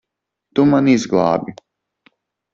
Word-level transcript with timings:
Tu 0.53 0.65
mani 0.71 0.95
izglābi. 0.99 1.57